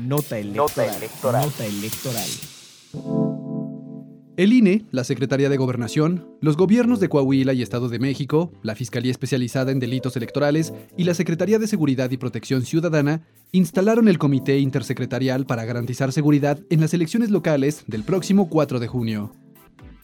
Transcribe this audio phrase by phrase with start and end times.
[0.00, 1.44] Nota electoral.
[1.44, 2.28] Nota electoral.
[4.38, 8.74] El INE, la Secretaría de Gobernación, los gobiernos de Coahuila y Estado de México, la
[8.74, 14.18] Fiscalía Especializada en Delitos Electorales y la Secretaría de Seguridad y Protección Ciudadana instalaron el
[14.18, 19.41] Comité Intersecretarial para garantizar seguridad en las elecciones locales del próximo 4 de junio.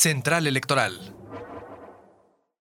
[0.03, 1.22] Central Electoral.